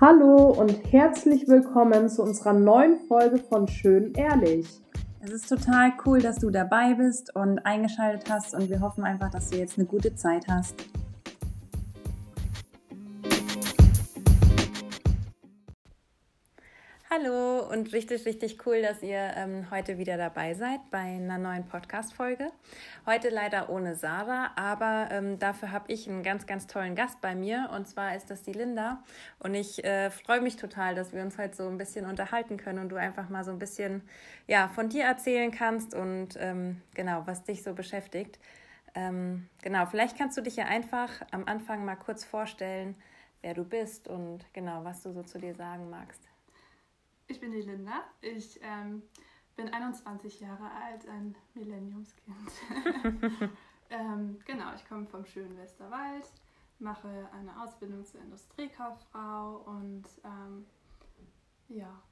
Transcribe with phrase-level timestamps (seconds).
[0.00, 4.66] Hallo und herzlich willkommen zu unserer neuen Folge von Schön Ehrlich.
[5.20, 9.30] Es ist total cool, dass du dabei bist und eingeschaltet hast und wir hoffen einfach,
[9.30, 10.74] dass du jetzt eine gute Zeit hast.
[17.22, 21.66] Hallo und richtig, richtig cool, dass ihr ähm, heute wieder dabei seid bei einer neuen
[21.66, 22.50] Podcast-Folge.
[23.04, 27.34] Heute leider ohne Sarah, aber ähm, dafür habe ich einen ganz, ganz tollen Gast bei
[27.34, 29.02] mir und zwar ist das die Linda.
[29.38, 32.78] Und ich äh, freue mich total, dass wir uns heute so ein bisschen unterhalten können
[32.78, 34.02] und du einfach mal so ein bisschen
[34.46, 38.38] ja, von dir erzählen kannst und ähm, genau, was dich so beschäftigt.
[38.94, 42.94] Ähm, genau, vielleicht kannst du dich ja einfach am Anfang mal kurz vorstellen,
[43.42, 46.29] wer du bist und genau, was du so zu dir sagen magst.
[47.30, 48.02] Ich bin die Linda.
[48.22, 49.04] Ich ähm,
[49.54, 52.50] bin 21 Jahre alt, ein Millenniumskind.
[53.90, 56.24] ähm, genau, ich komme vom schönen Westerwald,
[56.80, 60.66] mache eine Ausbildung zur Industriekauffrau und ähm,
[61.68, 62.02] ja,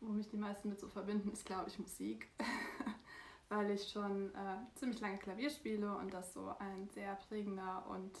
[0.00, 2.28] wo mich die meisten mit so verbinden, ist glaube ich Musik.
[3.50, 8.18] Weil ich schon äh, ziemlich lange Klavier spiele und das so ein sehr prägender und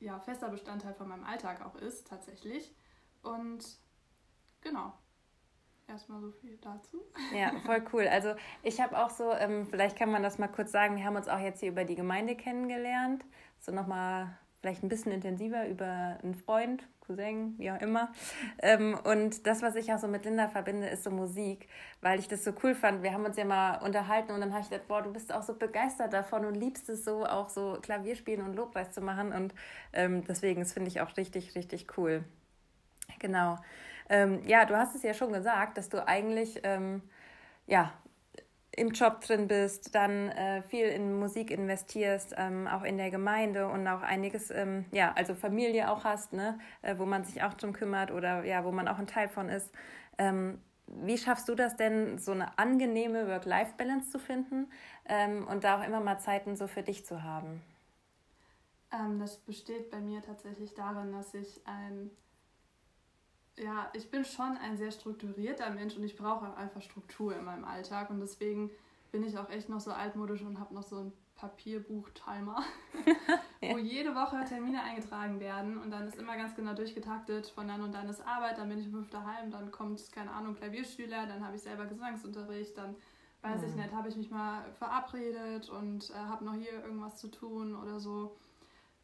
[0.00, 2.74] ja, fester Bestandteil von meinem Alltag auch ist, tatsächlich.
[3.22, 3.66] Und
[4.68, 4.92] genau.
[5.88, 7.02] Erstmal so viel dazu.
[7.34, 8.06] Ja, voll cool.
[8.08, 11.16] Also ich habe auch so, ähm, vielleicht kann man das mal kurz sagen, wir haben
[11.16, 13.24] uns auch jetzt hier über die Gemeinde kennengelernt.
[13.58, 18.12] So nochmal vielleicht ein bisschen intensiver über einen Freund, Cousin, wie auch immer.
[18.58, 21.68] Ähm, und das, was ich auch so mit Linda verbinde, ist so Musik,
[22.02, 23.02] weil ich das so cool fand.
[23.02, 25.42] Wir haben uns ja mal unterhalten und dann habe ich gedacht, boah, du bist auch
[25.42, 29.32] so begeistert davon und liebst es so, auch so Klavierspielen und Lobpreis zu machen.
[29.32, 29.54] Und
[29.94, 32.24] ähm, deswegen, das finde ich auch richtig, richtig cool.
[33.20, 33.56] Genau.
[34.08, 37.02] Ähm, ja, du hast es ja schon gesagt, dass du eigentlich ähm,
[37.66, 37.92] ja,
[38.78, 43.68] im Job drin bist, dann äh, viel in Musik investierst, ähm, auch in der Gemeinde
[43.68, 47.54] und auch einiges, ähm, ja, also Familie auch hast, ne, äh, wo man sich auch
[47.54, 49.72] drum kümmert oder ja, wo man auch ein Teil von ist.
[50.16, 54.70] Ähm, wie schaffst du das denn, so eine angenehme Work-Life-Balance zu finden
[55.06, 57.62] ähm, und da auch immer mal Zeiten so für dich zu haben?
[58.92, 62.10] Ähm, das besteht bei mir tatsächlich darin, dass ich ein
[63.62, 67.64] ja, ich bin schon ein sehr strukturierter Mensch und ich brauche einfach Struktur in meinem
[67.64, 68.70] Alltag und deswegen
[69.10, 72.62] bin ich auch echt noch so altmodisch und habe noch so ein Papierbuch-Timer,
[73.62, 73.72] ja.
[73.72, 77.82] wo jede Woche Termine eingetragen werden und dann ist immer ganz genau durchgetaktet, von dann
[77.82, 81.26] und dann ist Arbeit, dann bin ich um fünf daheim, dann kommt, keine Ahnung, Klavierschüler,
[81.26, 82.96] dann habe ich selber Gesangsunterricht, dann
[83.42, 83.68] weiß mhm.
[83.68, 87.76] ich nicht, habe ich mich mal verabredet und äh, habe noch hier irgendwas zu tun
[87.76, 88.36] oder so.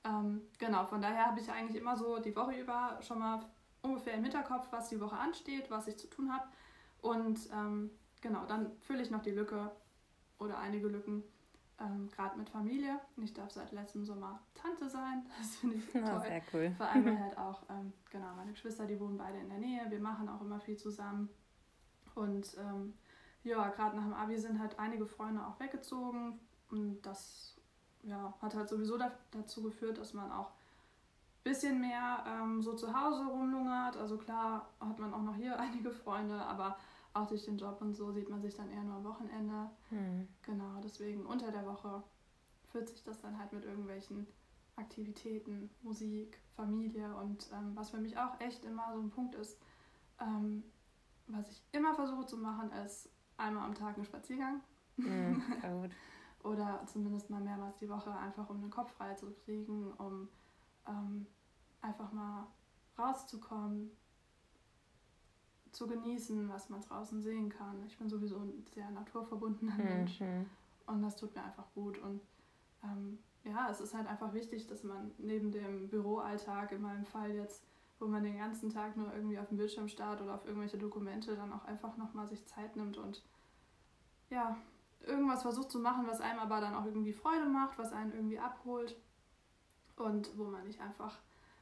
[0.04, 3.40] Ähm, genau, von daher habe ich eigentlich immer so die Woche über schon mal
[3.84, 6.46] ungefähr im Hinterkopf, was die Woche ansteht, was ich zu tun habe.
[7.00, 7.90] Und ähm,
[8.20, 9.70] genau, dann fülle ich noch die Lücke
[10.38, 11.22] oder einige Lücken,
[11.80, 12.98] ähm, gerade mit Familie.
[13.22, 15.26] Ich darf seit letztem Sommer Tante sein.
[15.38, 16.22] Das finde ich toll.
[16.22, 16.74] sehr cool.
[16.76, 19.90] Vor allem halt auch, ähm, genau, meine Geschwister, die wohnen beide in der Nähe.
[19.90, 21.28] Wir machen auch immer viel zusammen.
[22.14, 22.94] Und ähm,
[23.42, 26.40] ja, gerade nach dem Abi sind halt einige Freunde auch weggezogen.
[26.70, 27.56] Und das
[28.02, 30.52] ja, hat halt sowieso da, dazu geführt, dass man auch
[31.44, 33.96] bisschen mehr ähm, so zu Hause rumlungert.
[33.96, 36.76] Also klar hat man auch noch hier einige Freunde, aber
[37.12, 39.70] auch durch den Job und so sieht man sich dann eher nur am Wochenende.
[39.90, 40.26] Hm.
[40.42, 42.02] Genau, deswegen unter der Woche
[42.72, 44.26] führt sich das dann halt mit irgendwelchen
[44.76, 49.60] Aktivitäten, Musik, Familie und ähm, was für mich auch echt immer so ein Punkt ist,
[50.20, 50.64] ähm,
[51.28, 54.60] was ich immer versuche zu machen, ist einmal am Tag einen Spaziergang.
[54.96, 55.42] Mm,
[56.44, 60.28] Oder zumindest mal mehrmals die Woche, einfach um den Kopf frei zu kriegen, um
[60.86, 61.26] ähm,
[61.84, 62.46] einfach mal
[62.98, 63.90] rauszukommen,
[65.70, 67.84] zu genießen, was man draußen sehen kann.
[67.86, 69.84] Ich bin sowieso ein sehr naturverbundener mhm.
[69.84, 70.20] Mensch
[70.86, 71.98] und das tut mir einfach gut.
[71.98, 72.20] Und
[72.82, 77.32] ähm, ja, es ist halt einfach wichtig, dass man neben dem Büroalltag, in meinem Fall
[77.32, 77.64] jetzt,
[77.98, 81.36] wo man den ganzen Tag nur irgendwie auf dem Bildschirm starrt oder auf irgendwelche Dokumente,
[81.36, 83.22] dann auch einfach nochmal sich Zeit nimmt und
[84.30, 84.56] ja,
[85.06, 88.38] irgendwas versucht zu machen, was einem aber dann auch irgendwie Freude macht, was einen irgendwie
[88.38, 88.96] abholt
[89.96, 91.18] und wo man nicht einfach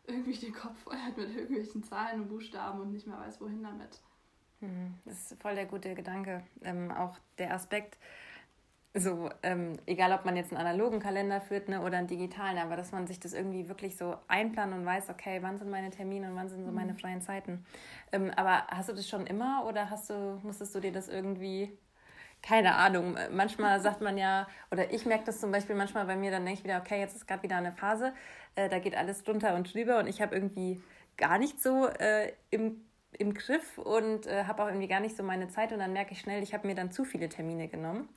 [0.07, 3.63] irgendwie den Kopf voll hat mit irgendwelchen Zahlen und Buchstaben und nicht mehr weiß, wohin
[3.63, 4.01] damit.
[4.61, 6.43] Hm, das ist voll der gute Gedanke.
[6.63, 7.99] Ähm, auch der Aspekt,
[8.95, 12.77] so, ähm, egal ob man jetzt einen analogen Kalender führt ne, oder einen digitalen, aber
[12.77, 16.31] dass man sich das irgendwie wirklich so einplanen und weiß, okay, wann sind meine Termine
[16.31, 16.77] und wann sind so mhm.
[16.77, 17.65] meine freien Zeiten.
[18.13, 21.77] Ähm, aber hast du das schon immer oder hast du, musstest du dir das irgendwie
[22.43, 26.31] keine Ahnung, manchmal sagt man ja, oder ich merke das zum Beispiel manchmal bei mir,
[26.31, 28.13] dann denke ich wieder, okay, jetzt ist gerade wieder eine Phase,
[28.57, 30.83] äh, da geht alles drunter und drüber und ich habe irgendwie
[31.17, 35.23] gar nicht so äh, im, im Griff und äh, habe auch irgendwie gar nicht so
[35.23, 38.09] meine Zeit und dann merke ich schnell, ich habe mir dann zu viele Termine genommen.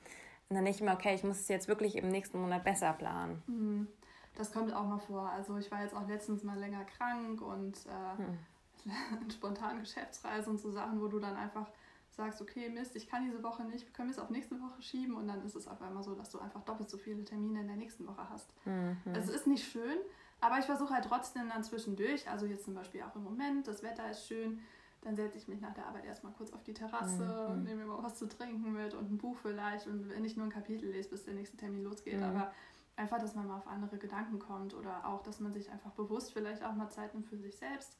[0.48, 2.92] Und dann denke ich mir, okay, ich muss es jetzt wirklich im nächsten Monat besser
[2.92, 3.42] planen.
[3.46, 3.88] Mhm.
[4.36, 5.28] Das kommt auch mal vor.
[5.30, 8.38] Also ich war jetzt auch letztens mal länger krank und äh, hm
[9.20, 11.66] in spontanen Geschäftsreisen und so Sachen, wo du dann einfach
[12.16, 15.14] sagst, okay, Mist, ich kann diese Woche nicht, können wir es auf nächste Woche schieben
[15.16, 17.66] und dann ist es auf einmal so, dass du einfach doppelt so viele Termine in
[17.66, 18.52] der nächsten Woche hast.
[18.64, 18.96] Mhm.
[19.12, 19.98] Es ist nicht schön,
[20.40, 23.82] aber ich versuche halt trotzdem dann zwischendurch, also jetzt zum Beispiel auch im Moment, das
[23.82, 24.60] Wetter ist schön,
[25.02, 27.64] dann setze ich mich nach der Arbeit erstmal kurz auf die Terrasse und mhm.
[27.64, 30.46] nehme mir mal was zu trinken mit und ein Buch vielleicht und wenn ich nur
[30.46, 32.24] ein Kapitel lese, bis der nächste Termin losgeht, mhm.
[32.24, 32.52] aber
[32.96, 36.32] einfach, dass man mal auf andere Gedanken kommt oder auch, dass man sich einfach bewusst
[36.32, 37.98] vielleicht auch mal Zeit nimmt für sich selbst,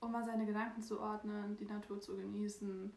[0.00, 2.92] um mal seine Gedanken zu ordnen, die Natur zu genießen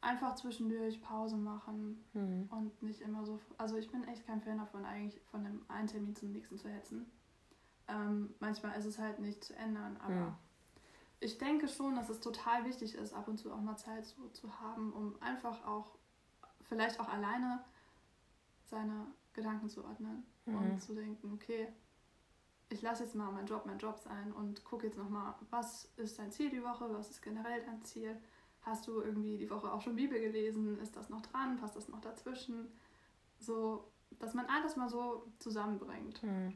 [0.00, 2.48] einfach zwischendurch Pause machen mhm.
[2.50, 3.40] und nicht immer so.
[3.56, 6.68] Also ich bin echt kein Fan davon, eigentlich von dem einen Termin zum nächsten zu
[6.68, 7.10] hetzen.
[7.88, 10.34] Ähm, manchmal ist es halt nicht zu ändern, aber mhm.
[11.20, 14.28] ich denke schon, dass es total wichtig ist, ab und zu auch mal Zeit so
[14.28, 15.96] zu haben, um einfach auch,
[16.68, 17.64] vielleicht auch alleine
[18.66, 20.56] seine Gedanken zu ordnen mhm.
[20.56, 21.68] und zu denken, okay,
[22.70, 26.18] ich lasse jetzt mal meinen Job mein Job sein und gucke jetzt nochmal, was ist
[26.18, 28.20] dein Ziel die Woche, was ist generell dein Ziel
[28.62, 30.78] Hast du irgendwie die Woche auch schon Bibel gelesen?
[30.80, 31.56] Ist das noch dran?
[31.58, 32.68] Passt das noch dazwischen?
[33.38, 36.20] So, dass man alles mal so zusammenbringt.
[36.22, 36.54] Hm.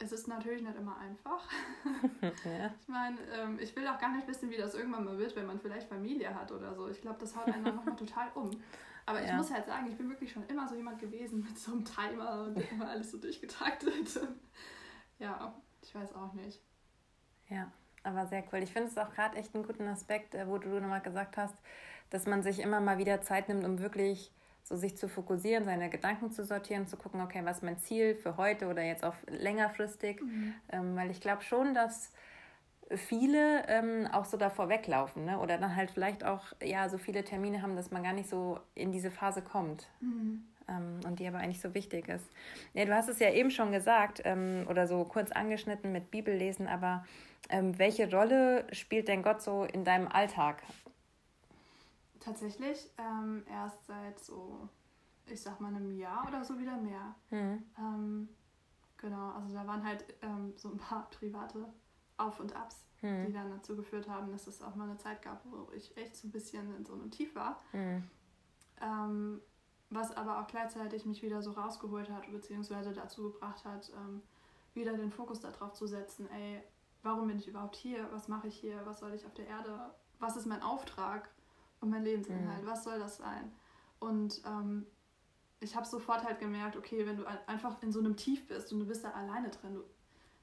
[0.00, 1.48] Es ist natürlich nicht immer einfach.
[2.44, 2.74] ja.
[2.80, 5.46] Ich meine, ähm, ich will auch gar nicht wissen, wie das irgendwann mal wird, wenn
[5.46, 6.88] man vielleicht Familie hat oder so.
[6.88, 8.50] Ich glaube, das haut einen dann nochmal total um.
[9.06, 9.36] Aber ich ja.
[9.36, 12.44] muss halt sagen, ich bin wirklich schon immer so jemand gewesen mit so einem Timer
[12.44, 14.18] und immer alles so durchgetaktet.
[15.18, 16.60] ja, ich weiß auch nicht.
[17.48, 17.70] Ja.
[18.04, 18.62] Aber sehr cool.
[18.62, 21.54] Ich finde es auch gerade echt einen guten Aspekt, äh, wo du nochmal gesagt hast,
[22.10, 24.30] dass man sich immer mal wieder Zeit nimmt, um wirklich
[24.62, 28.14] so sich zu fokussieren, seine Gedanken zu sortieren, zu gucken, okay, was ist mein Ziel
[28.14, 30.20] für heute oder jetzt auch längerfristig.
[30.22, 30.54] Mhm.
[30.72, 32.10] Ähm, weil ich glaube schon, dass
[32.90, 35.38] viele ähm, auch so davor weglaufen ne?
[35.38, 38.58] oder dann halt vielleicht auch ja so viele Termine haben, dass man gar nicht so
[38.74, 39.88] in diese Phase kommt.
[40.00, 40.44] Mhm.
[40.66, 42.24] Ähm, und die aber eigentlich so wichtig ist.
[42.72, 46.68] Ja, du hast es ja eben schon gesagt ähm, oder so kurz angeschnitten mit Bibellesen,
[46.68, 47.04] aber
[47.48, 50.62] ähm, welche Rolle spielt denn Gott so in deinem Alltag?
[52.20, 54.68] Tatsächlich ähm, erst seit so,
[55.26, 57.14] ich sag mal, einem Jahr oder so wieder mehr.
[57.30, 57.62] Mhm.
[57.78, 58.28] Ähm,
[58.96, 61.66] genau, also da waren halt ähm, so ein paar private
[62.16, 63.26] Auf- und Abs, mhm.
[63.26, 66.16] die dann dazu geführt haben, dass es auch mal eine Zeit gab, wo ich echt
[66.16, 67.60] so ein bisschen in so einem Tief war.
[67.72, 68.04] Mhm.
[69.94, 74.22] Was aber auch gleichzeitig mich wieder so rausgeholt hat, beziehungsweise dazu gebracht hat, ähm,
[74.74, 76.62] wieder den Fokus darauf zu setzen, ey,
[77.04, 78.08] warum bin ich überhaupt hier?
[78.10, 78.80] Was mache ich hier?
[78.84, 79.94] Was soll ich auf der Erde?
[80.18, 81.28] Was ist mein Auftrag
[81.80, 82.64] und mein Lebensinhalt?
[82.64, 82.66] Mhm.
[82.66, 83.52] Was soll das sein?
[84.00, 84.86] Und ähm,
[85.60, 88.80] ich habe sofort halt gemerkt, okay, wenn du einfach in so einem Tief bist und
[88.80, 89.84] du bist da alleine drin, du,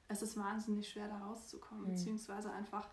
[0.08, 1.90] es ist wahnsinnig schwer da rauszukommen, mhm.
[1.90, 2.88] beziehungsweise einfach,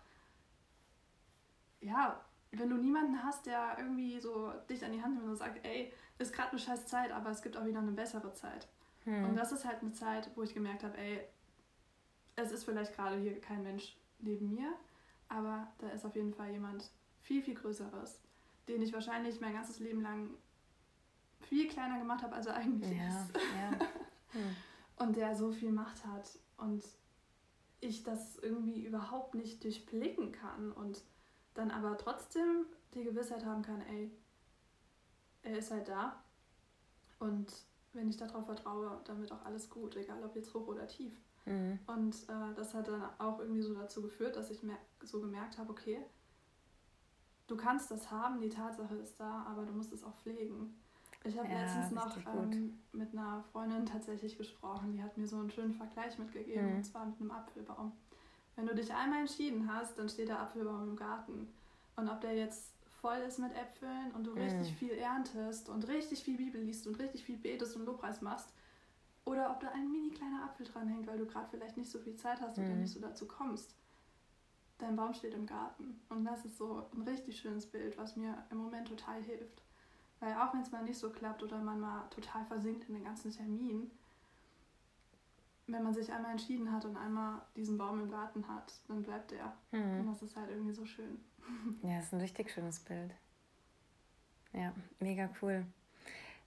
[1.80, 2.20] ja,
[2.52, 5.92] wenn du niemanden hast, der irgendwie so dich an die Hand nimmt und sagt, ey,
[6.18, 8.68] ist gerade eine scheiß Zeit, aber es gibt auch wieder eine bessere Zeit.
[9.04, 9.24] Mhm.
[9.26, 11.26] Und das ist halt eine Zeit, wo ich gemerkt habe, ey,
[12.36, 14.72] es ist vielleicht gerade hier kein Mensch neben mir,
[15.28, 16.90] aber da ist auf jeden Fall jemand
[17.22, 18.20] viel, viel Größeres,
[18.68, 20.30] den ich wahrscheinlich mein ganzes Leben lang
[21.40, 23.36] viel kleiner gemacht habe, als er eigentlich ja, ist.
[23.36, 23.86] Ja.
[24.32, 24.56] Hm.
[24.94, 26.84] Und der so viel Macht hat und
[27.80, 31.02] ich das irgendwie überhaupt nicht durchblicken kann und
[31.54, 34.08] dann aber trotzdem die Gewissheit haben kann, ey,
[35.42, 36.22] er ist halt da
[37.18, 37.52] und
[37.92, 41.12] wenn ich darauf vertraue, dann wird auch alles gut, egal ob jetzt hoch oder tief.
[41.46, 41.78] Mhm.
[41.86, 44.60] Und äh, das hat dann auch irgendwie so dazu geführt, dass ich
[45.02, 45.98] so gemerkt habe, okay,
[47.46, 50.74] du kannst das haben, die Tatsache ist da, aber du musst es auch pflegen.
[51.24, 55.36] Ich habe ja, letztens noch ähm, mit einer Freundin tatsächlich gesprochen, die hat mir so
[55.36, 56.76] einen schönen Vergleich mitgegeben, mhm.
[56.76, 57.92] und zwar mit einem Apfelbaum.
[58.56, 61.48] Wenn du dich einmal entschieden hast, dann steht der Apfelbaum im Garten.
[61.96, 64.38] Und ob der jetzt voll ist mit Äpfeln und du mhm.
[64.38, 68.52] richtig viel erntest und richtig viel Bibel liest und richtig viel betest und Lobpreis machst,
[69.24, 71.98] oder ob da ein mini kleiner Apfel dran hängt, weil du gerade vielleicht nicht so
[71.98, 72.64] viel Zeit hast mhm.
[72.64, 73.74] oder nicht so dazu kommst.
[74.78, 76.00] Dein Baum steht im Garten.
[76.08, 79.62] Und das ist so ein richtig schönes Bild, was mir im Moment total hilft.
[80.20, 83.04] Weil auch wenn es mal nicht so klappt oder man mal total versinkt in den
[83.04, 83.90] ganzen Terminen,
[85.66, 89.30] wenn man sich einmal entschieden hat und einmal diesen Baum im Garten hat, dann bleibt
[89.30, 89.54] der.
[89.70, 90.00] Mhm.
[90.00, 91.20] Und das ist halt irgendwie so schön.
[91.82, 93.14] Ja, das ist ein richtig schönes Bild.
[94.52, 95.64] Ja, mega cool.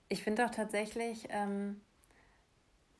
[0.08, 1.80] Ich finde auch tatsächlich, ähm,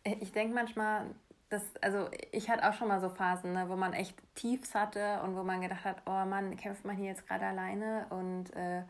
[0.04, 1.06] ich denke manchmal,
[1.48, 5.20] dass, also ich hatte auch schon mal so Phasen, ne, wo man echt Tiefs hatte
[5.22, 8.82] und wo man gedacht hat, oh Mann, kämpft man hier jetzt gerade alleine und äh,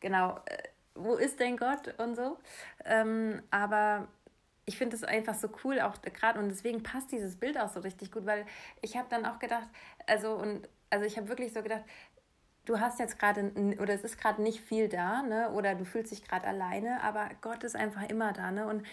[0.00, 0.62] genau, äh,
[0.94, 2.38] wo ist denn Gott und so.
[2.84, 4.08] Ähm, aber
[4.64, 7.80] ich finde es einfach so cool, auch gerade und deswegen passt dieses Bild auch so
[7.80, 8.46] richtig gut, weil
[8.80, 9.68] ich habe dann auch gedacht,
[10.06, 11.84] also und also ich habe wirklich so gedacht,
[12.64, 15.50] du hast jetzt gerade oder es ist gerade nicht viel da, ne?
[15.52, 18.66] Oder du fühlst dich gerade alleine, aber Gott ist einfach immer da, ne?
[18.66, 18.86] Und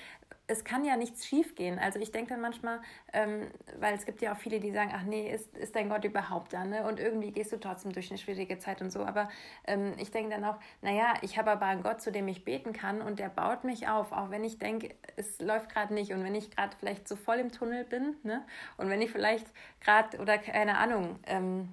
[0.49, 1.77] es kann ja nichts schiefgehen.
[1.77, 2.81] Also ich denke dann manchmal,
[3.13, 3.47] ähm,
[3.79, 6.53] weil es gibt ja auch viele, die sagen, ach nee, ist, ist dein Gott überhaupt
[6.53, 6.65] da?
[6.65, 6.87] Ne?
[6.87, 9.05] Und irgendwie gehst du trotzdem durch eine schwierige Zeit und so.
[9.05, 9.29] Aber
[9.67, 12.73] ähm, ich denke dann auch, naja, ich habe aber einen Gott, zu dem ich beten
[12.73, 16.23] kann und der baut mich auf, auch wenn ich denke, es läuft gerade nicht und
[16.23, 18.43] wenn ich gerade vielleicht so voll im Tunnel bin ne?
[18.77, 19.45] und wenn ich vielleicht
[19.81, 21.69] gerade oder keine Ahnung, ähm,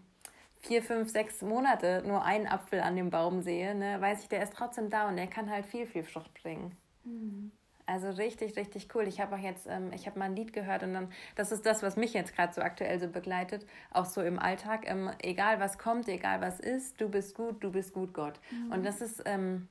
[0.60, 4.42] vier, fünf, sechs Monate nur einen Apfel an dem Baum sehe, ne, weiß ich, der
[4.42, 6.76] ist trotzdem da und der kann halt viel, viel Frucht bringen.
[7.04, 7.52] Mhm.
[7.86, 9.06] Also richtig, richtig cool.
[9.06, 11.64] Ich habe auch jetzt, ähm, ich habe mal ein Lied gehört und dann, das ist
[11.64, 14.90] das, was mich jetzt gerade so aktuell so begleitet, auch so im Alltag.
[14.90, 18.40] Ähm, egal was kommt, egal was ist, du bist gut, du bist gut, Gott.
[18.50, 18.72] Mhm.
[18.72, 19.68] Und das ist, ähm,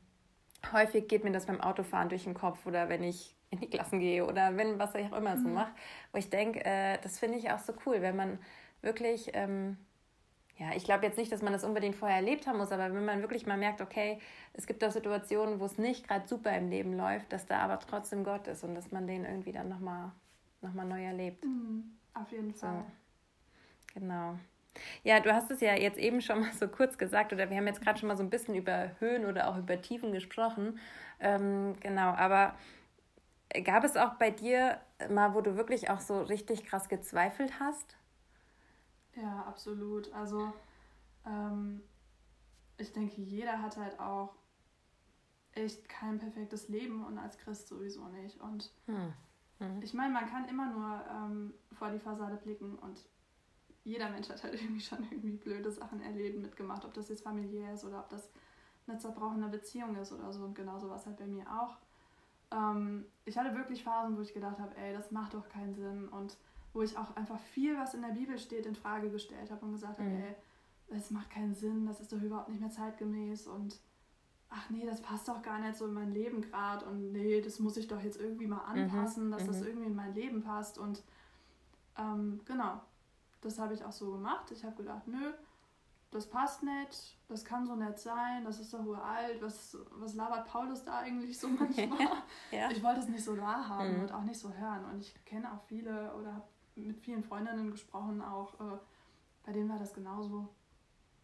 [0.71, 3.99] häufig geht mir das beim Autofahren durch den Kopf oder wenn ich in die Klassen
[3.99, 5.43] gehe oder wenn, was ich auch immer mhm.
[5.43, 5.71] so mache,
[6.13, 8.39] wo ich denke, äh, das finde ich auch so cool, wenn man
[8.81, 9.77] wirklich, ähm,
[10.57, 13.05] ja, ich glaube jetzt nicht, dass man das unbedingt vorher erlebt haben muss, aber wenn
[13.05, 14.19] man wirklich mal merkt, okay,
[14.53, 17.79] es gibt auch Situationen, wo es nicht gerade super im Leben läuft, dass da aber
[17.79, 20.11] trotzdem Gott ist und dass man den irgendwie dann nochmal
[20.61, 21.43] noch mal neu erlebt.
[21.43, 22.85] Mhm, auf jeden Fall.
[23.93, 24.39] So, genau.
[25.03, 27.67] Ja, du hast es ja jetzt eben schon mal so kurz gesagt, oder wir haben
[27.67, 30.79] jetzt gerade schon mal so ein bisschen über Höhen oder auch über Tiefen gesprochen.
[31.19, 32.55] Ähm, genau, aber
[33.63, 37.95] gab es auch bei dir mal, wo du wirklich auch so richtig krass gezweifelt hast?
[39.15, 40.11] Ja, absolut.
[40.13, 40.53] Also
[41.25, 41.81] ähm,
[42.77, 44.35] ich denke, jeder hat halt auch
[45.53, 48.39] echt kein perfektes Leben und als Christ sowieso nicht.
[48.41, 49.13] Und hm.
[49.59, 49.81] Hm.
[49.81, 53.05] ich meine, man kann immer nur ähm, vor die Fassade blicken und
[53.85, 57.73] jeder Mensch hat halt irgendwie schon irgendwie blöde Sachen erlebt, mitgemacht, ob das jetzt familiär
[57.73, 58.29] ist oder ob das
[58.87, 60.43] eine zerbrochene Beziehung ist oder so.
[60.43, 61.77] Und genauso war es halt bei mir auch.
[62.51, 66.07] Ähm, ich hatte wirklich Phasen, wo ich gedacht habe, ey, das macht doch keinen Sinn.
[66.09, 66.37] Und
[66.75, 69.71] wo ich auch einfach viel, was in der Bibel steht, in Frage gestellt habe und
[69.71, 70.23] gesagt habe, mhm.
[70.23, 70.35] ey,
[70.89, 73.79] das macht keinen Sinn, das ist doch überhaupt nicht mehr zeitgemäß und
[74.49, 77.59] ach nee, das passt doch gar nicht so in mein Leben gerade und nee, das
[77.59, 78.83] muss ich doch jetzt irgendwie mal mhm.
[78.83, 79.31] anpassen, mhm.
[79.31, 79.47] dass mhm.
[79.47, 81.01] das irgendwie in mein Leben passt und
[81.97, 82.81] ähm, genau,
[83.41, 84.51] das habe ich auch so gemacht.
[84.51, 85.31] Ich habe gedacht, nö,
[86.11, 90.45] das passt nicht, das kann so nett sein, das ist doch uralt, was, was labert
[90.47, 91.99] Paulus da eigentlich so manchmal?
[92.51, 92.69] ja.
[92.69, 94.03] Ich wollte es nicht so wahrhaben mhm.
[94.03, 97.71] und auch nicht so hören und ich kenne auch viele oder habe mit vielen Freundinnen
[97.71, 98.77] gesprochen, auch äh,
[99.45, 100.49] bei denen war das genauso.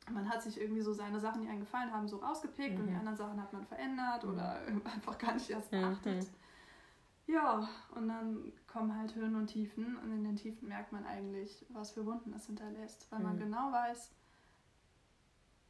[0.10, 2.82] Man hat sich irgendwie so seine Sachen, die einem gefallen haben, so rausgepickt mhm.
[2.82, 3.00] und die mhm.
[3.00, 4.32] anderen Sachen hat man verändert mhm.
[4.32, 4.62] oder
[4.94, 5.82] einfach gar nicht erst mhm.
[5.82, 6.24] beachtet.
[6.24, 7.34] Mhm.
[7.34, 11.66] Ja, und dann kommen halt Höhen und Tiefen und in den Tiefen merkt man eigentlich,
[11.70, 13.42] was für Wunden es hinterlässt, weil man mhm.
[13.42, 14.12] genau weiß,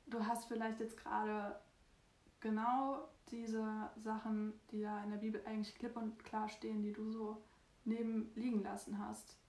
[0.08, 1.60] du hast vielleicht jetzt gerade
[2.40, 7.12] genau diese Sachen, die da in der Bibel eigentlich klipp und klar stehen, die du
[7.12, 7.42] so
[7.84, 9.41] neben liegen lassen hast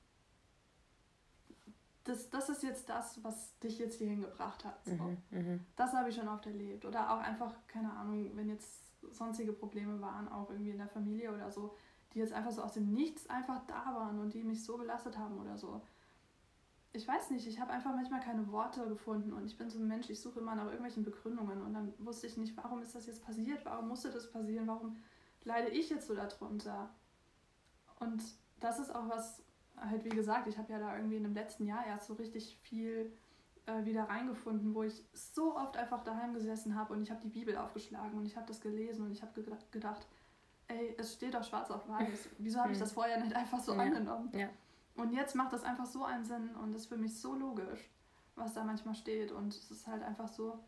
[2.05, 4.85] das, das ist jetzt das, was dich jetzt hierhin gebracht hat.
[4.85, 4.93] So.
[4.93, 6.85] Mhm, mhm, das habe ich schon oft erlebt.
[6.85, 11.33] Oder auch einfach, keine Ahnung, wenn jetzt sonstige Probleme waren, auch irgendwie in der Familie
[11.33, 11.75] oder so,
[12.13, 15.17] die jetzt einfach so aus dem Nichts einfach da waren und die mich so belastet
[15.17, 15.81] haben oder so.
[16.93, 19.89] Ich weiß nicht, ich habe einfach manchmal keine Worte gefunden und ich bin so ein
[19.89, 23.07] Mensch, ich suche immer nach irgendwelchen Begründungen und dann wusste ich nicht, warum ist das
[23.07, 24.97] jetzt passiert, warum musste das passieren, warum
[25.45, 26.91] leide ich jetzt so darunter.
[27.99, 28.23] Und
[28.61, 29.43] das ist auch was,
[29.89, 32.59] halt wie gesagt, ich habe ja da irgendwie in dem letzten Jahr erst so richtig
[32.63, 33.13] viel
[33.67, 37.29] äh, wieder reingefunden, wo ich so oft einfach daheim gesessen habe und ich habe die
[37.29, 40.07] Bibel aufgeschlagen und ich habe das gelesen und ich habe ge gedacht,
[40.69, 42.29] ey, es steht doch schwarz auf weiß.
[42.39, 43.81] Wieso habe ich das vorher nicht einfach so ja.
[43.81, 44.31] angenommen?
[44.33, 44.49] Ja.
[44.97, 47.91] Und jetzt macht das einfach so einen Sinn und ist für mich so logisch,
[48.35, 49.33] was da manchmal steht.
[49.33, 50.59] Und es ist halt einfach so,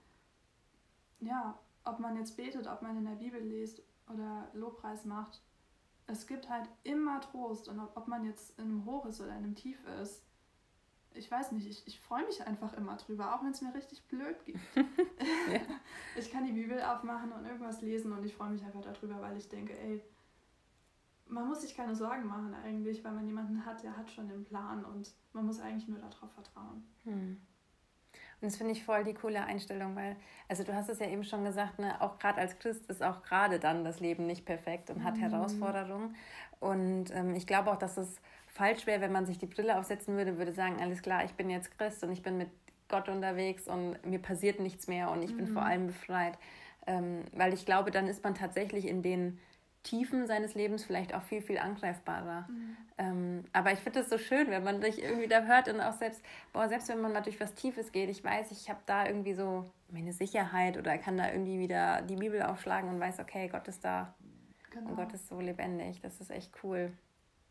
[1.21, 5.42] ja, ob man jetzt betet, ob man in der Bibel liest oder Lobpreis macht,
[6.06, 9.30] es gibt halt immer Trost und ob, ob man jetzt in einem Hoch ist oder
[9.30, 10.23] in einem Tief ist,
[11.14, 14.02] ich weiß nicht, ich, ich freue mich einfach immer drüber, auch wenn es mir richtig
[14.08, 14.58] blöd geht.
[14.76, 15.61] ja.
[16.16, 19.37] Ich kann die Bibel aufmachen und irgendwas lesen und ich freue mich einfach darüber, weil
[19.37, 20.00] ich denke, ey,
[21.26, 24.44] man muss sich keine Sorgen machen eigentlich, weil man jemanden hat, der hat schon den
[24.44, 26.84] Plan und man muss eigentlich nur darauf vertrauen.
[27.04, 27.40] Hm.
[28.40, 30.16] Und das finde ich voll die coole Einstellung, weil,
[30.48, 33.22] also du hast es ja eben schon gesagt, ne, auch gerade als Christ ist auch
[33.22, 35.20] gerade dann das Leben nicht perfekt und hat mhm.
[35.20, 36.14] Herausforderungen.
[36.60, 40.16] Und ähm, ich glaube auch, dass es falsch wäre, wenn man sich die Brille aufsetzen
[40.16, 42.48] würde, würde sagen, alles klar, ich bin jetzt Christ und ich bin mit
[42.88, 45.38] Gott unterwegs und mir passiert nichts mehr und ich mhm.
[45.38, 46.38] bin vor allem befreit.
[46.86, 49.40] Ähm, weil ich glaube, dann ist man tatsächlich in den
[49.84, 52.48] Tiefen seines Lebens vielleicht auch viel, viel angreifbarer.
[52.48, 52.76] Mhm.
[52.96, 55.92] Ähm, aber ich finde es so schön, wenn man sich irgendwie da hört und auch
[55.92, 56.22] selbst,
[56.52, 59.34] boah, selbst wenn man mal durch was Tiefes geht, ich weiß, ich habe da irgendwie
[59.34, 63.68] so meine Sicherheit oder kann da irgendwie wieder die Bibel aufschlagen und weiß, okay, Gott
[63.68, 64.14] ist da
[64.70, 64.90] genau.
[64.90, 66.00] und Gott ist so lebendig.
[66.00, 66.90] Das ist echt cool.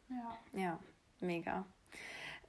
[0.09, 0.59] Ja.
[0.59, 0.79] Ja,
[1.19, 1.65] mega.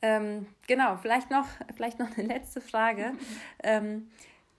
[0.02, 3.12] Ähm, genau, vielleicht noch, vielleicht noch eine letzte Frage.
[3.62, 4.10] ähm,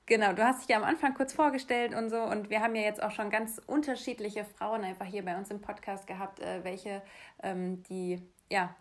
[0.08, 2.84] Genau, du hast dich ja am Anfang kurz vorgestellt und so und wir haben ja
[2.84, 7.02] jetzt auch schon ganz unterschiedliche Frauen einfach hier bei uns im Podcast gehabt, äh, welche
[7.42, 8.22] ähm, die
[8.52, 8.76] ja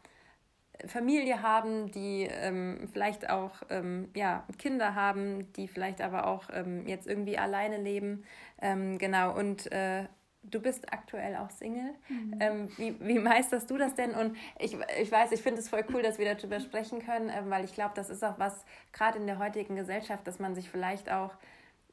[0.87, 6.87] Familie haben, die ähm, vielleicht auch ähm, ja, Kinder haben, die vielleicht aber auch ähm,
[6.87, 8.25] jetzt irgendwie alleine leben.
[8.61, 10.05] Ähm, genau, und äh,
[10.51, 11.95] du bist aktuell auch Single.
[12.09, 12.37] Mhm.
[12.41, 14.13] Ähm, wie, wie meisterst du das denn?
[14.13, 17.43] Und ich, ich weiß, ich finde es voll cool, dass wir darüber sprechen können, äh,
[17.47, 20.71] weil ich glaube, das ist auch was, gerade in der heutigen Gesellschaft, dass man sich
[20.71, 21.31] vielleicht auch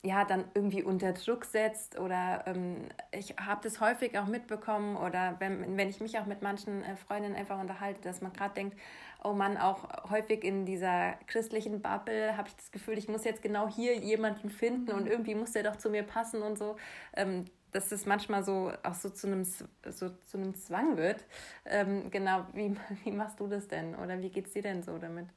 [0.03, 5.35] ja, dann irgendwie unter Druck setzt oder ähm, ich habe das häufig auch mitbekommen oder
[5.37, 8.77] wenn, wenn ich mich auch mit manchen äh, Freundinnen einfach unterhalte, dass man gerade denkt,
[9.23, 13.43] oh Mann, auch häufig in dieser christlichen Bubble habe ich das Gefühl, ich muss jetzt
[13.43, 15.11] genau hier jemanden finden und mhm.
[15.11, 16.77] irgendwie muss der doch zu mir passen und so.
[17.15, 21.25] Ähm, dass es manchmal so auch so zu einem, so zu einem Zwang wird.
[21.65, 24.97] Ähm, genau, wie, wie machst du das denn oder wie geht es dir denn so
[24.97, 25.27] damit?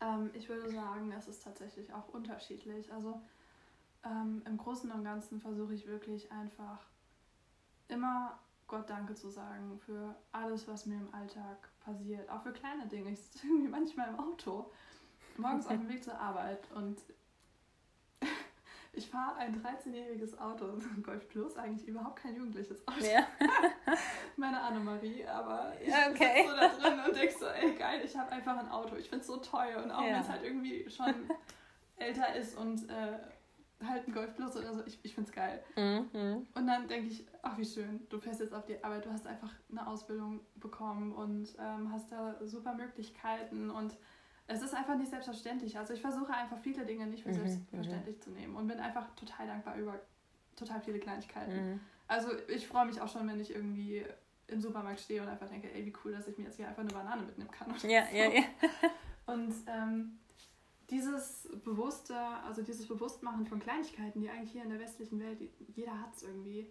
[0.00, 2.92] Ähm, ich würde sagen, es ist tatsächlich auch unterschiedlich.
[2.92, 3.20] Also
[4.04, 6.80] ähm, im Großen und Ganzen versuche ich wirklich einfach
[7.88, 12.28] immer Gott Danke zu sagen für alles, was mir im Alltag passiert.
[12.30, 13.10] Auch für kleine Dinge.
[13.10, 14.70] Ich sitze irgendwie manchmal im Auto,
[15.36, 16.98] morgens auf dem Weg zur Arbeit und
[18.96, 23.04] ich fahre ein 13-jähriges Auto, ein Golf Plus, eigentlich überhaupt kein jugendliches Auto.
[23.04, 23.26] Ja.
[24.36, 26.46] Meine Annemarie, aber ich okay.
[26.46, 28.96] so da drin und denk so, ey geil, ich habe einfach ein Auto.
[28.96, 30.14] Ich finde es so teuer und auch ja.
[30.14, 31.14] wenn es halt irgendwie schon
[31.96, 33.18] älter ist und äh,
[33.86, 35.62] halt ein Golf Plus oder so, ich, ich finde es geil.
[35.76, 36.46] Mhm.
[36.54, 39.26] Und dann denke ich, ach wie schön, du fährst jetzt auf die Arbeit, du hast
[39.26, 43.96] einfach eine Ausbildung bekommen und ähm, hast da super Möglichkeiten und
[44.46, 45.78] es ist einfach nicht selbstverständlich.
[45.78, 48.22] Also ich versuche einfach viele Dinge nicht für mhm, selbstverständlich mhm.
[48.22, 50.00] zu nehmen und bin einfach total dankbar über
[50.56, 51.72] total viele Kleinigkeiten.
[51.72, 51.80] Mhm.
[52.06, 54.04] Also ich freue mich auch schon, wenn ich irgendwie
[54.46, 56.82] im Supermarkt stehe und einfach denke, ey, wie cool, dass ich mir jetzt hier einfach
[56.82, 57.70] eine Banane mitnehmen kann.
[57.88, 58.16] Ja, so.
[58.16, 58.42] ja, ja.
[59.32, 60.18] und ähm,
[60.90, 65.38] dieses bewusste, also dieses Bewusstmachen von Kleinigkeiten, die eigentlich hier in der westlichen Welt,
[65.74, 66.70] jeder hat es irgendwie,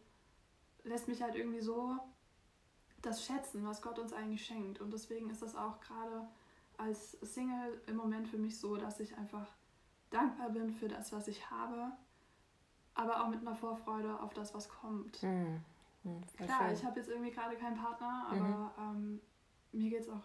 [0.83, 1.97] lässt mich halt irgendwie so
[3.01, 4.79] das schätzen, was Gott uns eigentlich schenkt.
[4.79, 6.27] Und deswegen ist das auch gerade
[6.77, 9.47] als Single im Moment für mich so, dass ich einfach
[10.09, 11.91] dankbar bin für das, was ich habe,
[12.95, 15.21] aber auch mit einer Vorfreude auf das, was kommt.
[15.23, 15.61] Mhm.
[16.03, 16.73] Mhm, Klar, schön.
[16.73, 18.95] ich habe jetzt irgendwie gerade keinen Partner, aber mhm.
[18.97, 19.21] ähm,
[19.71, 20.23] mir geht es auch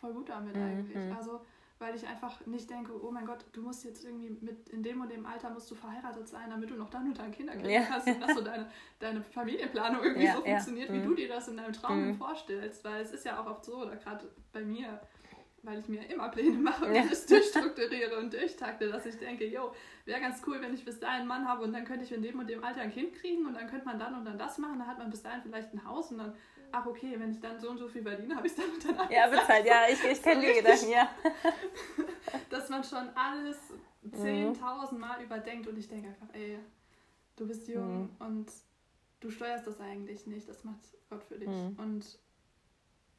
[0.00, 1.14] voll gut damit mhm, eigentlich.
[1.14, 1.40] Also
[1.78, 5.00] weil ich einfach nicht denke, oh mein Gott, du musst jetzt irgendwie mit in dem
[5.00, 7.70] und dem Alter musst du verheiratet sein, damit du noch dann und dann Kinder kriegen
[7.70, 7.88] ja.
[7.88, 10.94] hast und dass so deine, deine Familienplanung irgendwie ja, so funktioniert, ja.
[10.94, 11.04] wie mhm.
[11.04, 12.14] du dir das in deinem Traum mhm.
[12.16, 12.84] vorstellst.
[12.84, 15.00] Weil es ist ja auch oft so, oder gerade bei mir,
[15.62, 17.02] weil ich mir immer Pläne mache und ja.
[17.06, 19.72] alles durchstrukturiere und durchtakte, dass ich denke, jo,
[20.04, 22.22] wäre ganz cool, wenn ich bis dahin einen Mann habe und dann könnte ich in
[22.22, 24.58] dem und dem Alter ein Kind kriegen und dann könnte man dann und dann das
[24.58, 26.34] machen, dann hat man bis dahin vielleicht ein Haus und dann,
[26.72, 29.10] ach okay, wenn ich dann so und so viel verdiene, habe ich dann und dann
[29.10, 31.08] Ja, bezahlt, ja, ich, ich kenne die Gedanken, ja.
[32.50, 33.58] dass man schon alles
[34.10, 35.00] 10.000 mhm.
[35.00, 36.58] Mal überdenkt und ich denke einfach, ey,
[37.36, 38.10] du bist jung mhm.
[38.18, 38.52] und
[39.20, 41.48] du steuerst das eigentlich nicht, das macht Gott für dich.
[41.48, 41.76] Mhm.
[41.78, 42.18] Und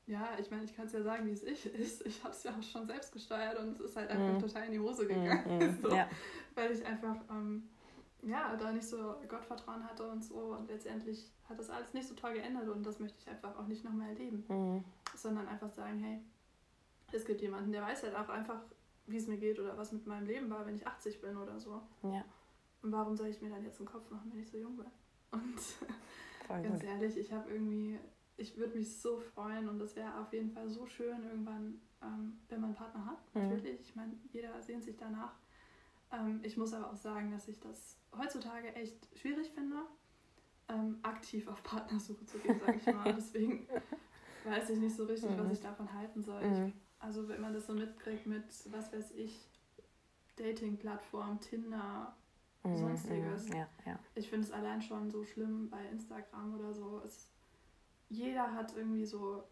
[0.09, 2.05] ja, ich meine, ich kann es ja sagen, wie es ich ist.
[2.05, 4.39] Ich habe es ja auch schon selbst gesteuert und es ist halt einfach mm.
[4.39, 5.59] total in die Hose gegangen.
[5.59, 6.09] Mm, so, ja.
[6.55, 7.69] Weil ich einfach, ähm,
[8.23, 10.55] ja, da nicht so Gottvertrauen hatte und so.
[10.57, 13.67] Und letztendlich hat das alles nicht so toll geändert und das möchte ich einfach auch
[13.67, 14.43] nicht nochmal erleben.
[14.47, 14.83] Mm.
[15.15, 16.19] Sondern einfach sagen, hey,
[17.11, 18.61] es gibt jemanden, der weiß halt auch einfach,
[19.05, 21.59] wie es mir geht oder was mit meinem Leben war, wenn ich 80 bin oder
[21.59, 21.81] so.
[22.01, 22.25] Ja.
[22.81, 24.87] Und warum soll ich mir dann jetzt einen Kopf machen, wenn ich so jung bin?
[25.31, 25.59] Und
[26.63, 27.99] ganz ehrlich, ich habe irgendwie
[28.39, 32.39] ich würde mich so freuen und das wäre auf jeden Fall so schön irgendwann, ähm,
[32.47, 33.35] wenn man einen Partner hat.
[33.35, 33.49] Mhm.
[33.49, 35.33] Natürlich, ich meine, jeder sehnt sich danach.
[36.11, 39.75] Ähm, ich muss aber auch sagen, dass ich das heutzutage echt schwierig finde,
[40.69, 43.13] ähm, aktiv auf Partnersuche zu gehen, sage ich mal.
[43.17, 43.67] Deswegen
[44.45, 45.39] weiß ich nicht so richtig, mhm.
[45.39, 46.43] was ich davon halten soll.
[46.43, 46.67] Mhm.
[46.67, 49.49] Ich, also wenn man das so mitkriegt mit, was weiß ich,
[50.37, 52.15] Dating-Plattform, Tinder,
[52.63, 53.49] mhm, sonstiges.
[53.49, 53.99] Ja, ja.
[54.15, 57.01] Ich finde es allein schon so schlimm bei Instagram oder so.
[57.05, 57.29] Es
[58.09, 59.43] jeder hat irgendwie so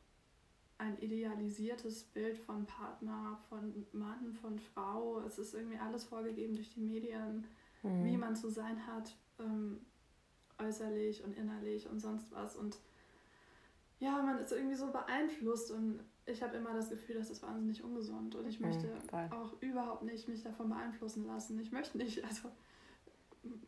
[0.79, 5.21] ein idealisiertes Bild von Partner, von Mann, von Frau.
[5.21, 7.47] Es ist irgendwie alles vorgegeben durch die Medien,
[7.83, 8.05] mhm.
[8.05, 9.79] wie man zu sein hat, ähm,
[10.59, 12.55] äußerlich und innerlich und sonst was.
[12.55, 12.77] Und
[13.99, 17.83] ja, man ist irgendwie so beeinflusst und ich habe immer das Gefühl, das ist wahnsinnig
[17.83, 21.59] ungesund und ich mhm, möchte mhm, auch überhaupt nicht mich davon beeinflussen lassen.
[21.59, 22.51] Ich möchte nicht, also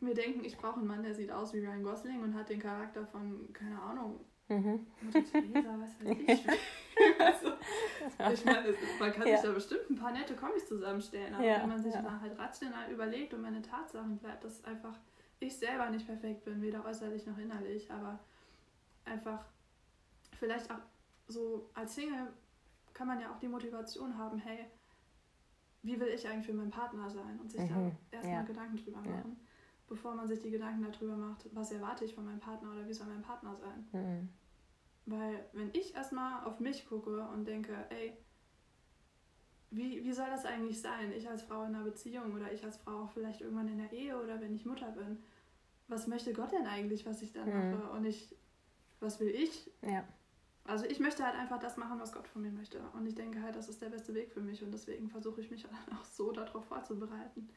[0.02, 2.60] mir denken, ich brauche einen Mann, der sieht aus wie Ryan Gosling und hat den
[2.60, 4.20] Charakter von, keine Ahnung,
[4.50, 4.88] Mhm.
[5.12, 6.48] Theresa, was weiß ich.
[7.20, 7.54] also,
[8.34, 9.38] ich meine, man kann ja.
[9.38, 12.02] sich da bestimmt ein paar nette Kombis zusammenstellen, aber ja, wenn man sich ja.
[12.02, 14.98] mal halt rational überlegt und meine Tatsachen bleibt, dass einfach
[15.40, 18.20] ich selber nicht perfekt bin, weder äußerlich noch innerlich, aber
[19.06, 19.46] einfach
[20.38, 20.80] vielleicht auch
[21.28, 22.34] so als Single
[22.94, 24.66] kann man ja auch die Motivation haben, hey,
[25.84, 28.46] wie will ich eigentlich für meinen Partner sein und sich Mhm, da erstmal.
[28.46, 29.40] Gedanken drüber machen,
[29.90, 32.94] bevor man sich die Gedanken darüber macht, was erwarte ich von meinem Partner oder wie
[32.94, 33.88] soll mein Partner sein.
[33.92, 34.30] Mhm.
[35.06, 38.16] Weil wenn ich erstmal auf mich gucke und denke, ey,
[39.72, 41.12] wie, wie soll das eigentlich sein?
[41.12, 43.92] Ich als Frau in einer Beziehung oder ich als Frau auch vielleicht irgendwann in der
[43.92, 45.18] Ehe oder wenn ich Mutter bin.
[45.88, 47.72] Was möchte Gott denn eigentlich, was ich dann Mhm.
[47.72, 47.90] mache?
[47.92, 48.36] Und ich,
[49.00, 49.72] was will ich?
[49.82, 50.04] Ja.
[50.66, 52.80] Also ich möchte halt einfach das machen, was Gott von mir möchte.
[52.94, 54.64] Und ich denke halt, das ist der beste Weg für mich.
[54.64, 55.66] Und deswegen versuche ich mich
[56.00, 57.50] auch so darauf vorzubereiten.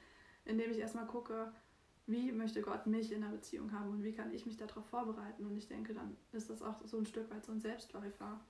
[0.45, 1.53] Indem ich erstmal gucke,
[2.07, 5.47] wie möchte Gott mich in einer Beziehung haben und wie kann ich mich darauf vorbereiten.
[5.47, 8.41] Und ich denke, dann ist das auch so ein Stück weit so ein Selbstläufer.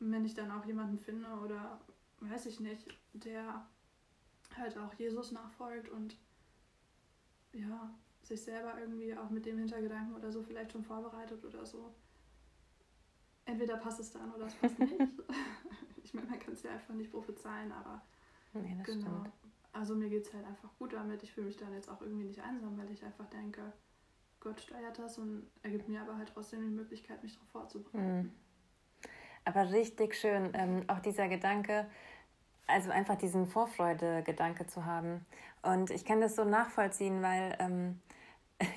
[0.00, 1.80] Und wenn ich dann auch jemanden finde oder
[2.20, 3.66] weiß ich nicht, der
[4.56, 6.16] halt auch Jesus nachfolgt und
[7.52, 11.94] ja, sich selber irgendwie auch mit dem Hintergedanken oder so vielleicht schon vorbereitet oder so.
[13.44, 14.94] Entweder passt es dann oder es passt nicht.
[16.02, 18.02] ich meine, man kann es ja einfach nicht prophezeien, aber
[18.54, 19.20] Nee, das genau.
[19.20, 19.32] stimmt.
[19.72, 21.22] Also mir geht es halt einfach gut damit.
[21.22, 23.72] Ich fühle mich dann jetzt auch irgendwie nicht einsam, weil ich einfach denke,
[24.40, 28.18] Gott steuert das und er gibt mir aber halt trotzdem die Möglichkeit, mich darauf vorzubereiten.
[28.18, 28.32] Mhm.
[29.44, 31.86] Aber richtig schön, ähm, auch dieser Gedanke,
[32.66, 35.24] also einfach diesen Vorfreude-Gedanke zu haben.
[35.62, 38.00] Und ich kann das so nachvollziehen, weil ähm,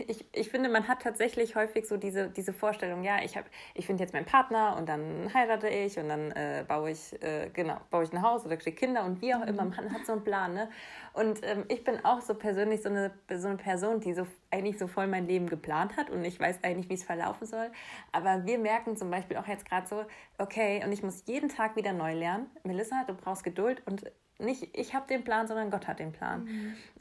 [0.07, 3.87] ich, ich finde, man hat tatsächlich häufig so diese, diese Vorstellung, ja, ich, hab- ich
[3.87, 7.77] finde jetzt meinen Partner und dann heirate ich und dann äh, baue ich, äh, genau,
[7.89, 10.23] baue ich ein Haus oder kriege Kinder und wie auch immer, man hat so einen
[10.23, 10.69] Plan, ne?
[11.13, 14.77] Und ähm, ich bin auch so persönlich so eine, so eine Person, die so eigentlich
[14.77, 17.71] so voll mein Leben geplant hat und ich weiß eigentlich, wie es verlaufen soll.
[18.11, 20.05] Aber wir merken zum Beispiel auch jetzt gerade so,
[20.37, 22.49] okay, und ich muss jeden Tag wieder neu lernen.
[22.63, 24.05] Melissa, du brauchst Geduld und
[24.41, 26.47] nicht ich habe den Plan, sondern Gott hat den Plan.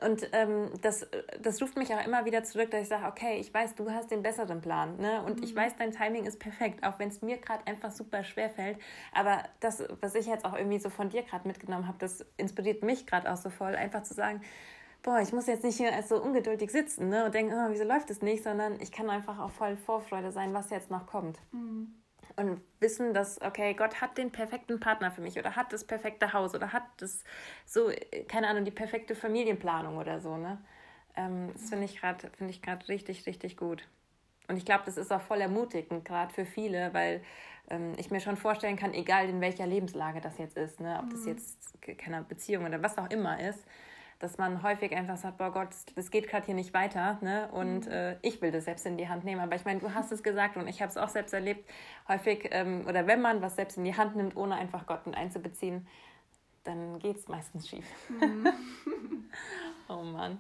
[0.03, 1.07] Und ähm, das,
[1.42, 4.11] das ruft mich auch immer wieder zurück, dass ich sage, okay, ich weiß, du hast
[4.11, 4.96] den besseren Plan.
[4.98, 5.22] Ne?
[5.22, 8.50] Und ich weiß, dein Timing ist perfekt, auch wenn es mir gerade einfach super schwer
[8.50, 8.79] fällt.
[9.12, 12.83] Aber das, was ich jetzt auch irgendwie so von dir gerade mitgenommen habe, das inspiriert
[12.83, 14.40] mich gerade auch so voll, einfach zu sagen,
[15.03, 17.85] boah, ich muss jetzt nicht hier als so ungeduldig sitzen ne, und denken, oh, wieso
[17.85, 21.38] läuft es nicht, sondern ich kann einfach auch voll Vorfreude sein, was jetzt noch kommt.
[21.53, 21.94] Mhm.
[22.40, 26.33] Und wissen, dass, okay, Gott hat den perfekten Partner für mich oder hat das perfekte
[26.33, 27.22] Haus oder hat das
[27.66, 27.90] so,
[28.29, 30.59] keine Ahnung, die perfekte Familienplanung oder so, ne?
[31.16, 33.87] Ähm, das finde ich gerade ich gerade richtig, richtig gut.
[34.48, 37.22] Und ich glaube, das ist auch voll ermutigend, gerade für viele, weil
[37.68, 41.11] ähm, ich mir schon vorstellen kann, egal in welcher Lebenslage das jetzt ist, ne, ob
[41.11, 43.64] das jetzt ke- keine Beziehung oder was auch immer ist,
[44.20, 47.48] dass man häufig einfach sagt, boah Gott, das geht gerade hier nicht weiter, ne?
[47.52, 49.40] Und äh, ich will das selbst in die Hand nehmen.
[49.40, 51.68] Aber ich meine, du hast es gesagt und ich habe es auch selbst erlebt,
[52.06, 55.16] häufig, ähm, oder wenn man was selbst in die Hand nimmt, ohne einfach Gott mit
[55.16, 55.88] einzubeziehen,
[56.64, 57.87] dann geht es meistens schief.
[59.88, 60.38] oh Mann.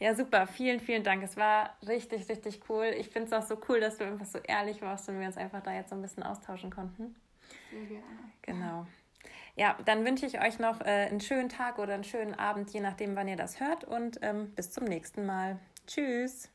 [0.00, 0.48] Ja, super.
[0.48, 1.22] Vielen, vielen Dank.
[1.22, 2.86] Es war richtig, richtig cool.
[2.98, 5.36] Ich finde es auch so cool, dass du einfach so ehrlich warst und wir uns
[5.36, 7.14] einfach da jetzt so ein bisschen austauschen konnten.
[7.70, 8.04] Sehr gerne.
[8.42, 8.86] Genau.
[9.56, 12.80] Ja, dann wünsche ich euch noch äh, einen schönen Tag oder einen schönen Abend, je
[12.80, 13.84] nachdem, wann ihr das hört.
[13.84, 15.58] Und ähm, bis zum nächsten Mal.
[15.86, 16.50] Tschüss.